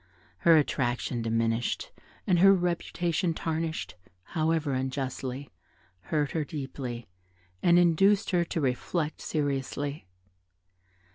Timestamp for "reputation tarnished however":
2.55-4.73